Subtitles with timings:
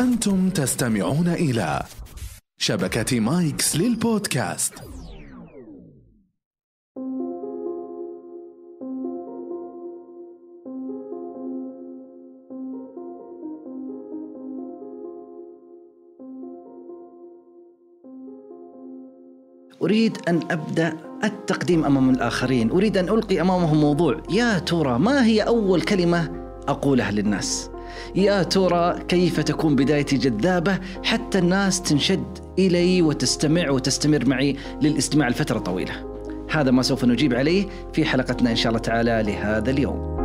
[0.00, 1.82] أنتم تستمعون إلى
[2.58, 4.74] شبكة مايكس للبودكاست.
[19.82, 22.70] أريد أن أبدأ التقديم أمام الآخرين.
[22.70, 24.22] أريد أن ألقي أمامهم موضوع.
[24.30, 27.70] يا ترى ما هي أول كلمة أقولها للناس؟
[28.14, 35.58] يا ترى كيف تكون بدايتي جذابة حتى الناس تنشد إلي وتستمع وتستمر معي للاستماع لفترة
[35.58, 36.16] طويلة؟
[36.50, 40.16] هذا ما سوف نجيب عليه في حلقتنا إن شاء الله تعالى لهذا اليوم.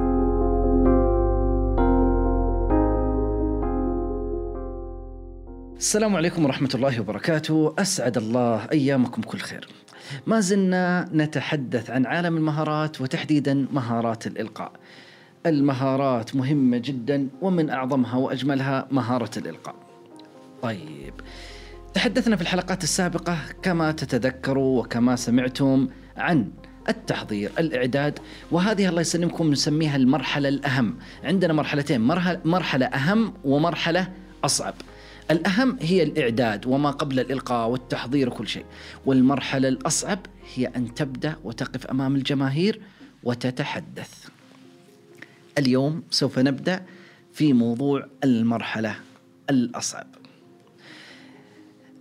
[5.78, 7.74] السلام عليكم ورحمة الله وبركاته.
[7.80, 9.68] أسعد الله أيامكم كل خير.
[10.28, 14.72] ما زلنا نتحدث عن عالم المهارات وتحديدا مهارات الإلقاء.
[15.46, 19.76] المهارات مهمة جدا ومن أعظمها وأجملها مهارة الإلقاء.
[20.62, 21.14] طيب
[21.94, 26.52] تحدثنا في الحلقات السابقة كما تتذكروا وكما سمعتم عن
[26.90, 28.20] التحضير الإعداد
[28.52, 30.98] وهذه الله يسلمكم نسميها المرحلة الأهم.
[31.24, 32.02] عندنا مرحلتين
[32.46, 34.08] مرحلة أهم ومرحلة
[34.44, 34.74] أصعب.
[35.32, 38.66] الأهم هي الإعداد وما قبل الإلقاء والتحضير وكل شيء.
[39.06, 40.20] والمرحلة الأصعب
[40.56, 42.82] هي أن تبدأ وتقف أمام الجماهير
[43.24, 44.28] وتتحدث.
[45.58, 46.86] اليوم سوف نبدأ
[47.34, 48.96] في موضوع المرحلة
[49.50, 50.08] الأصعب.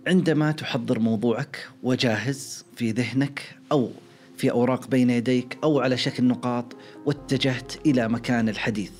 [0.07, 3.91] عندما تحضر موضوعك وجاهز في ذهنك أو
[4.37, 8.91] في أوراق بين يديك أو على شكل نقاط واتجهت إلى مكان الحديث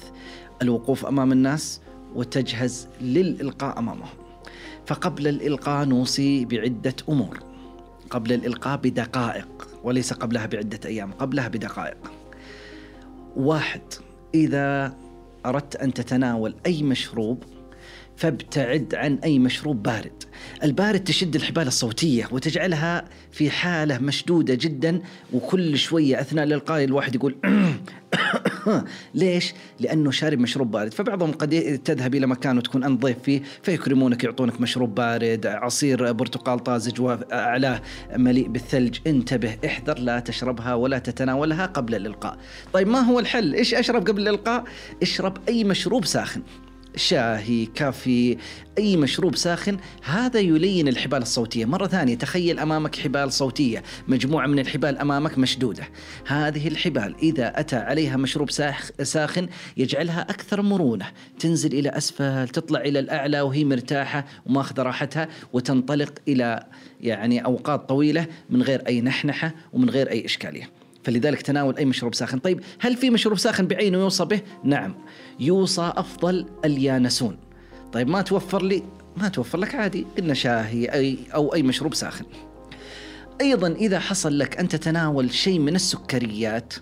[0.62, 1.82] الوقوف أمام الناس
[2.16, 4.18] وتجهز للإلقاء أمامهم.
[4.86, 7.40] فقبل الإلقاء نوصي بعدة أمور.
[8.10, 12.12] قبل الإلقاء بدقائق وليس قبلها بعدة أيام قبلها بدقائق.
[13.36, 13.82] واحد
[14.36, 14.96] إذا
[15.46, 17.44] أردت أن تتناول أي مشروب
[18.16, 20.24] فابتعد عن أي مشروب بارد.
[20.64, 25.02] البارد تشد الحبال الصوتية وتجعلها في حالة مشدودة جدا
[25.34, 27.36] وكل شوية أثناء الإلقاء الواحد يقول
[29.16, 34.24] ليش؟ لأنه شارب مشروب بارد فبعضهم قد تذهب إلى مكان وتكون أنت ضيف فيه فيكرمونك
[34.24, 37.82] يعطونك مشروب بارد عصير برتقال طازج وأعلاه
[38.16, 42.38] مليء بالثلج انتبه احذر لا تشربها ولا تتناولها قبل الإلقاء
[42.74, 44.64] طيب ما هو الحل؟ إيش أشرب قبل الإلقاء؟
[45.02, 46.42] اشرب أي مشروب ساخن
[46.96, 48.38] شاهي كافي
[48.78, 51.66] أي مشروب ساخن هذا يلين الحبال الصوتية.
[51.66, 55.84] مرة ثانية تخيل أمامك حبال صوتية مجموعة من الحبال أمامك مشدودة.
[56.28, 58.52] هذه الحبال إذا أتى عليها مشروب
[59.04, 59.48] ساخن
[59.78, 61.06] يجعلها أكثر مرونة.
[61.40, 66.66] تنزل إلى أسفل تطلع إلى الأعلى وهي مرتاحة وماخذة راحتها وتنطلق إلى
[67.02, 70.81] يعني أوقات طويلة من غير أي نحنحة ومن غير أي إشكالية.
[71.04, 72.40] فلذلك تناول أي مشروب ساخن.
[72.40, 74.96] طيب هل في مشروب ساخن بعينه يوصى به؟ نعم.
[75.40, 77.38] يوصى أفضل اليانسون.
[77.94, 78.84] طيب ما توفر لي
[79.18, 80.06] ما توفر لك عادي.
[80.18, 82.26] قلنا شاهي أي أو أي مشروب ساخن.
[83.42, 86.74] أيضا إذا حصل لك أن تتناول شيء من السكريات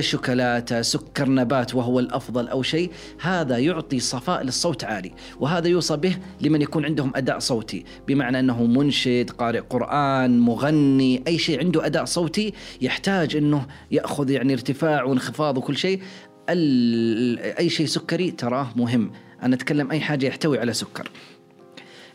[0.00, 2.90] شوكولاتة سكر نبات وهو الأفضل أو شيء
[3.20, 8.64] هذا يعطي صفاء للصوت عالي وهذا يوصى به لمن يكون عندهم أداء صوتي بمعنى أنه
[8.64, 15.58] منشد قارئ قرآن مغني أي شيء عنده أداء صوتي يحتاج أنه يأخذ يعني ارتفاع وانخفاض
[15.58, 16.00] وكل شيء.
[16.48, 19.12] أي شيء سكري تراه مهم.
[19.42, 21.10] أنا أتكلم أي حاجة يحتوي على سكر.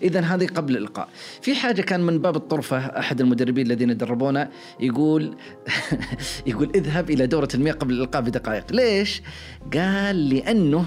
[0.01, 1.07] اذا هذه قبل الإلقاء.
[1.41, 4.49] في حاجة كان من باب الطرفة أحد المدربين الذين دربونا
[4.79, 5.35] يقول
[6.47, 8.73] يقول اذهب إلى دورة المياه قبل الإلقاء بدقائق.
[8.73, 9.21] ليش؟
[9.73, 10.85] قال لأنه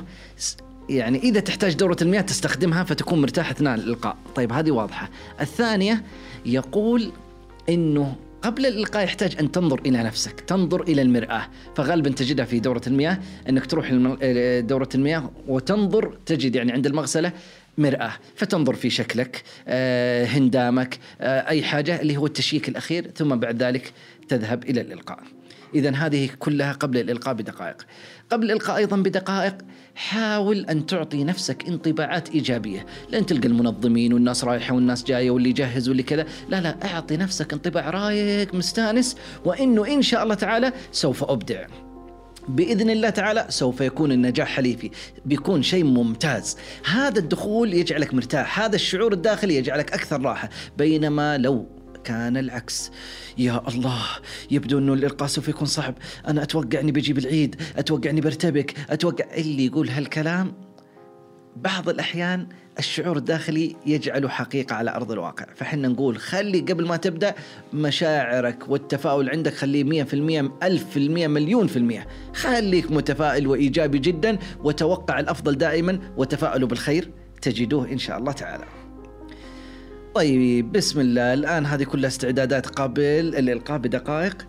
[0.89, 4.17] يعني إذا تحتاج دورة المياه تستخدمها فتكون مرتاح أثناء الإلقاء.
[4.35, 5.11] طيب هذه واضحة.
[5.41, 6.03] الثانية
[6.47, 7.13] يقول
[7.69, 11.47] إنه قبل الإلقاء يحتاج أن تنظر إلى نفسك تنظر إلى المرآة.
[11.77, 13.19] فغالبا تجدها في دورة المياه
[13.49, 13.93] أنك تروح
[14.61, 17.33] دورة المياه وتنظر تجد يعني عند المغسلة
[17.79, 18.13] مرآة.
[18.37, 23.93] فتنظر في شكلك آه، هندامك آه، أي حاجة اللي هو التشييك الأخير ثم بعد ذلك
[24.29, 25.19] تذهب إلى الإلقاء.
[25.75, 27.87] إذا هذه كلها قبل الإلقاء بدقائق.
[28.31, 29.55] قبل الإلقاء أيضا بدقائق
[29.95, 32.87] حاول أن تعطي نفسك انطباعات إيجابية.
[33.11, 36.27] لأن تلقى المنظمين والناس رايحة والناس جاية واللي يجهز واللي كذا.
[36.49, 41.92] لا لا أعطي نفسك انطباع رايق مستأنس وإنه إن شاء الله تعالى سوف أبدع.
[42.49, 44.91] بإذن الله تعالى سوف يكون النجاح حليفي
[45.27, 46.57] بيكون شيء ممتاز.
[46.85, 50.51] هذا الدخول يجعلك مرتاح هذا الشعور الداخلي يجعلك أكثر راحة.
[50.79, 51.67] بينما لو
[52.05, 52.91] كان العكس
[53.39, 54.03] يا الله
[54.51, 55.95] يبدو أنه الالقاء سوف يكون صعب.
[56.29, 60.53] أنا أتوقع أني بجيب العيد أتوقع أني برتبك أتوقع اللي يقول هالكلام
[61.57, 62.47] بعض الأحيان
[62.79, 65.47] الشعور الداخلي يجعله حقيقة على أرض الواقع.
[65.55, 67.35] فحنا نقول خلي قبل ما تبدأ
[67.73, 72.07] مشاعرك والتفاؤل عندك خليه مية في المية ألف في المية مليون في المية.
[72.35, 77.11] خليك متفائل وإيجابي جدا وتوقع الأفضل دائما وتفاؤلوا بالخير
[77.43, 78.65] تجدوه إن شاء الله تعالى.
[80.15, 81.35] طيب بسم الله.
[81.35, 84.47] الآن هذه كلها استعدادات قبل الإلقاء بدقائق.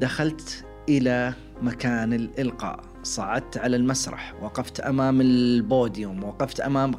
[0.00, 2.95] دخلت إلى مكان الإلقاء.
[3.06, 6.92] صعدت على المسرح وقفت أمام البوديوم وقفت أمام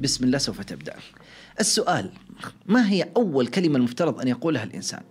[0.00, 0.94] بسم الله سوف تبدأ.
[1.60, 2.10] السؤال
[2.66, 5.02] ما هي أول كلمة المفترض أن يقولها الإنسان؟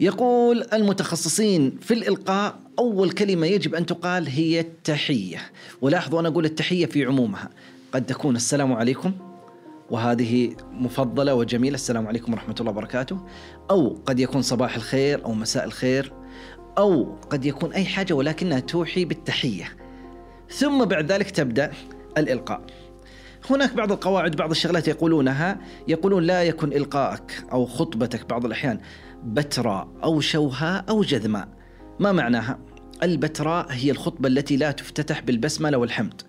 [0.00, 5.38] يقول المتخصصين في الإلقاء أول كلمة يجب أن تقال هي التحية.
[5.80, 7.50] ولاحظوا أنا أقول التحية في عمومها.
[7.92, 9.12] قد تكون السلام عليكم
[9.90, 11.74] وهذه مفضلة وجميلة.
[11.74, 13.26] السلام عليكم ورحمة الله وبركاته.
[13.70, 16.19] أو قد يكون صباح الخير أو مساء الخير.
[16.80, 19.76] أو قد يكون أي حاجة ولكنها توحي بالتحية.
[20.50, 21.70] ثم بعد ذلك تبدأ
[22.18, 22.60] الإلقاء.
[23.50, 28.80] هناك بعض القواعد بعض الشغلات يقولونها يقولون لا يكن إلقائك أو خطبتك بعض الأحيان
[29.24, 31.48] بتراء أو شوهاء أو جذماء.
[32.00, 32.58] ما معناها؟
[33.02, 36.22] البتراء هي الخطبة التي لا تفتتح بالبسملة والحمد.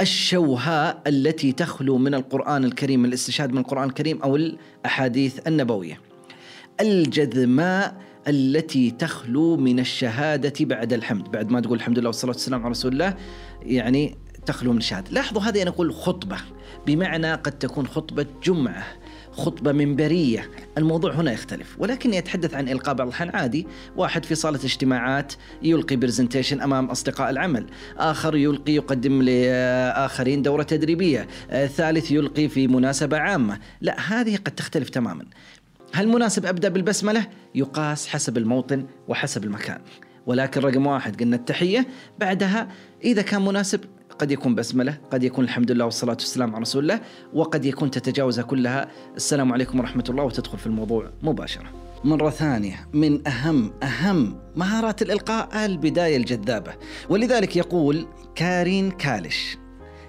[0.00, 6.00] الشوهاء التي تخلو من القرآن الكريم الاستشهاد من القرآن الكريم أو الأحاديث النبوية.
[6.80, 7.96] الجذماء
[8.28, 11.30] التي تخلو من الشهادة بعد الحمد.
[11.30, 13.16] بعد ما تقول الحمد لله والصلاة والسلام على رسول الله
[13.62, 14.16] يعني
[14.46, 15.10] تخلو من الشهادة.
[15.10, 16.36] لاحظوا هذه أنا أقول خطبة.
[16.86, 18.86] بمعنى قد تكون خطبة جمعة
[19.32, 20.50] خطبة منبرية.
[20.78, 21.76] الموضوع هنا يختلف.
[21.78, 23.30] ولكني أتحدث عن إلقاء بعض الأحيان.
[23.36, 23.66] عادي.
[23.96, 25.32] واحد في صالة اجتماعات
[25.62, 27.66] يلقي برزنتيشن أمام أصدقاء العمل.
[27.96, 31.28] آخر يلقي يقدم لآخرين دورة تدريبية.
[31.50, 33.58] ثالث يلقي في مناسبة عامة.
[33.80, 35.24] لا هذه قد تختلف تماما.
[35.94, 39.80] هل مناسب أبدأ بالبسملة؟ يقاس حسب الموطن وحسب المكان.
[40.26, 41.86] ولكن رقم واحد قلنا التحية
[42.18, 42.68] بعدها
[43.04, 43.80] إذا كان مناسب
[44.18, 47.00] قد يكون بسملة قد يكون الحمد لله والصلاة والسلام على رسول الله
[47.32, 48.88] وقد يكون تتجاوزها كلها.
[49.16, 51.72] السلام عليكم ورحمة الله وتدخل في الموضوع مباشرة.
[52.04, 56.72] مرة ثانية من أهم أهم مهارات الإلقاء البداية الجذابة.
[57.08, 59.56] ولذلك يقول كارين كالش.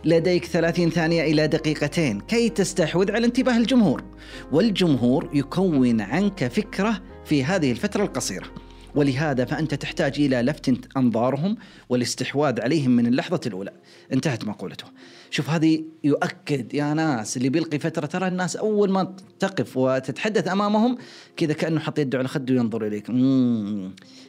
[0.06, 4.04] لديك 30 ثانية إلى دقيقتين كي تستحوذ على انتباه الجمهور
[4.52, 8.46] والجمهور يكون عنك فكرة في هذه الفترة القصيرة.
[8.95, 11.57] ولهذا فأنت تحتاج إلى لفت أنظارهم
[11.89, 13.71] والاستحواذ عليهم من اللحظة الأولى
[14.13, 14.86] انتهت مقولته
[15.30, 20.97] شوف هذه يؤكد يا ناس اللي بيلقي فترة ترى الناس أول ما تقف وتتحدث أمامهم
[21.38, 23.09] كذا كأنه حط يده على خده وينظر إليك.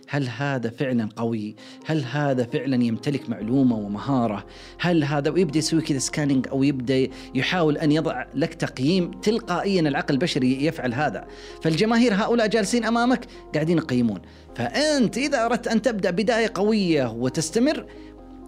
[0.08, 4.46] هل هذا فعلا قوي؟ هل هذا فعلا يمتلك معلومة ومهارة؟
[4.80, 10.14] هل هذا ويبدأ يسوي كذا سكاننج أو يبدأ يحاول أن يضع لك تقييم تلقائيا العقل
[10.14, 11.26] البشري يفعل هذا
[11.62, 14.20] فالجماهير هؤلاء جالسين أمامك قاعدين يقيمون
[14.56, 17.86] فأنت إذا أردت أن تبدأ بداية قوية وتستمر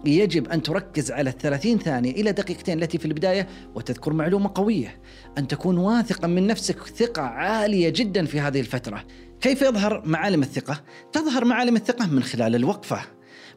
[0.05, 5.01] يجب أن تركز على الثلاثين ثانية إلى دقيقتين التي في البداية وتذكر معلومة قوية.
[5.37, 9.03] أن تكون واثقا من نفسك ثقة عالية جدا في هذه الفترة.
[9.41, 13.01] كيف يظهر معالم الثقة؟ تظهر معالم الثقة من خلال الوقفة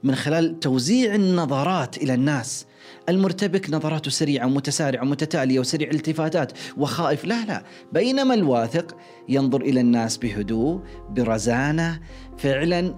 [0.02, 2.66] من خلال توزيع النظرات إلى الناس.
[3.08, 7.24] المرتبك نظراته سريعة ومتسارعة ومتتالية وسريع الالتفاتات وخائف.
[7.24, 7.62] لا لا
[7.92, 8.96] بينما الواثق
[9.28, 10.80] ينظر إلى الناس بهدوء
[11.10, 12.00] برزانة
[12.38, 12.94] فعلا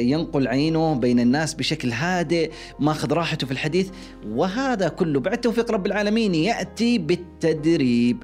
[0.00, 2.50] ينقل عينه بين الناس بشكل هادئ
[2.80, 3.90] ماخذ راحته في الحديث.
[4.28, 8.22] وهذا كله بعد توفيق رب العالمين يأتي بالتدريب.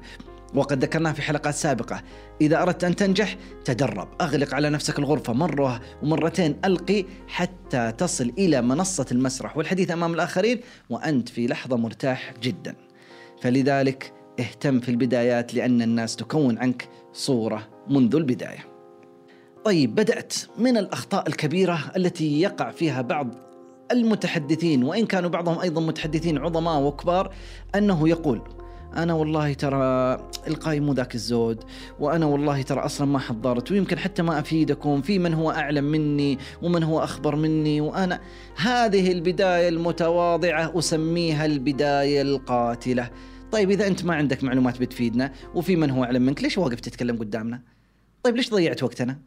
[0.57, 2.01] وقد ذكرناه في حلقات سابقة.
[2.41, 4.07] إذا أردت أن تنجح تدرب.
[4.21, 6.59] أغلق على نفسك الغرفة مرة ومرتين.
[6.65, 10.59] ألقي حتى تصل إلى منصة المسرح والحديث أمام الآخرين
[10.89, 12.75] وأنت في لحظة مرتاح جدا.
[13.41, 18.65] فلذلك اهتم في البدايات لأن الناس تكون عنك صورة منذ البداية.
[19.65, 23.35] طيب بدأت من الأخطاء الكبيرة التي يقع فيها بعض
[23.91, 27.33] المتحدثين وإن كانوا بعضهم أيضا متحدثين عظماء وكبار
[27.75, 28.41] أنه يقول
[28.97, 31.63] أنا والله ترى القاي مو ذاك الزود
[31.99, 36.37] وأنا والله ترى أصلا ما حضرت ويمكن حتى ما أفيدكم في من هو أعلم مني
[36.61, 38.19] ومن هو أخبر مني وأنا
[38.55, 43.09] هذه البداية المتواضعة أسميها البداية القاتلة.
[43.51, 47.17] طيب إذا أنت ما عندك معلومات بتفيدنا وفي من هو أعلم منك ليش واقف تتكلم
[47.17, 47.61] قدامنا؟
[48.23, 49.19] طيب ليش ضيعت وقتنا؟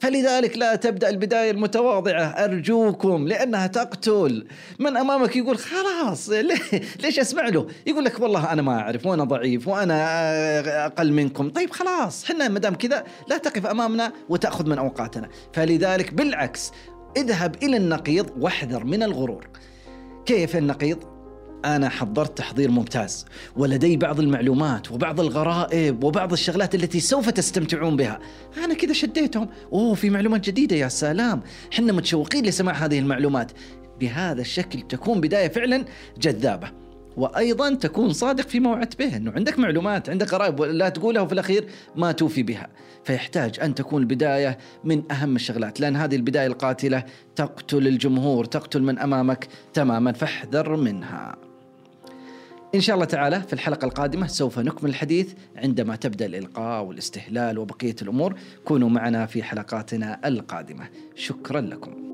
[0.00, 2.24] فلذلك لا تبدأ البداية المتواضعة.
[2.24, 4.46] أرجوكم لأنها تقتل.
[4.78, 6.28] من أمامك يقول خلاص
[7.00, 11.50] ليش أسمع له؟ يقول لك والله أنا ما أعرف وأنا ضعيف وأنا أقل منكم.
[11.50, 15.28] طيب خلاص إحنا ما دام كذا لا تقف أمامنا وتأخذ من أوقاتنا.
[15.52, 16.72] فلذلك بالعكس
[17.16, 19.48] اذهب إلى النقيض واحذر من الغرور.
[20.26, 21.19] كيف النقيض؟
[21.64, 23.26] أنا حضرت تحضير ممتاز
[23.56, 28.18] ولدي بعض المعلومات وبعض الغرائب وبعض الشغلات التي سوف تستمتعون بها.
[28.64, 29.48] أنا كذا شديتهم.
[29.72, 31.42] أوه في معلومات جديدة يا سلام.
[31.70, 33.52] حنا متشوقين لسماع هذه المعلومات.
[34.00, 35.84] بهذا الشكل تكون بداية فعلا
[36.20, 36.70] جذابة.
[37.16, 41.66] وأيضا تكون صادق فيما وعدت به إنه عندك معلومات عندك غرائب لا تقولها وفي الأخير
[41.96, 42.68] ما توفي بها.
[43.04, 47.04] فيحتاج أن تكون البداية من أهم الشغلات لأن هذه البداية القاتلة
[47.36, 51.49] تقتل الجمهور تقتل من أمامك تماما فاحذر منها.
[52.74, 57.96] إن شاء الله تعالى في الحلقة القادمة سوف نكمل الحديث عندما تبدأ الإلقاء والاستهلال وبقية
[58.02, 58.34] الأمور.
[58.64, 60.88] كونوا معنا في حلقاتنا القادمة.
[61.14, 62.10] شكرا لكم.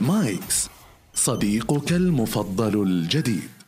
[0.00, 0.68] مايكس
[1.14, 3.59] صديقك المفضل الجديد.